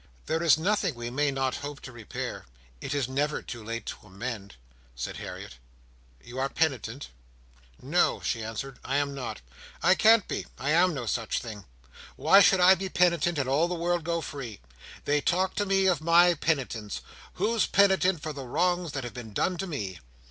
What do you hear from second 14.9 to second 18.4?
They talk to me of my penitence. Who's penitent for